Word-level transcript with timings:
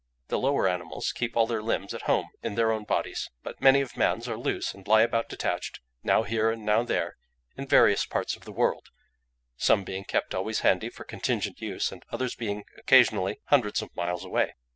The 0.29 0.39
lower 0.39 0.67
animals 0.67 1.11
keep 1.13 1.37
all 1.37 1.45
their 1.45 1.61
limbs 1.61 1.93
at 1.93 2.01
home 2.09 2.29
in 2.41 2.55
their 2.55 2.71
own 2.71 2.85
bodies, 2.85 3.29
but 3.43 3.61
many 3.61 3.81
of 3.81 3.95
man's 3.95 4.27
are 4.27 4.35
loose, 4.35 4.73
and 4.73 4.87
lie 4.87 5.03
about 5.03 5.29
detached, 5.29 5.79
now 6.01 6.23
here 6.23 6.49
and 6.49 6.65
now 6.65 6.81
there, 6.81 7.17
in 7.55 7.67
various 7.67 8.07
parts 8.07 8.35
of 8.35 8.43
the 8.43 8.51
world—some 8.51 9.83
being 9.83 10.05
kept 10.05 10.33
always 10.33 10.61
handy 10.61 10.89
for 10.89 11.03
contingent 11.03 11.61
use, 11.61 11.91
and 11.91 12.03
others 12.11 12.33
being 12.33 12.63
occasionally 12.79 13.41
hundreds 13.49 13.83
of 13.83 13.95
miles 13.95 14.25
away. 14.25 14.55